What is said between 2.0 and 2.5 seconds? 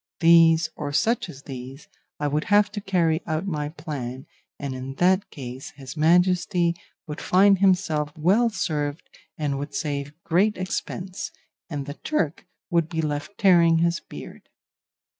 I would